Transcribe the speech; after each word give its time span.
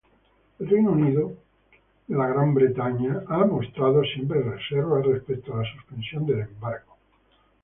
El 0.57 0.67
Reino 0.67 0.93
Unido 0.93 1.35
ha 3.27 3.45
mostrado 3.45 4.01
siempre 4.03 4.41
reservas 4.41 5.05
respecto 5.05 5.53
a 5.53 5.61
la 5.61 5.73
suspensión 5.75 6.25
del 6.25 6.39
embargo. 6.39 6.97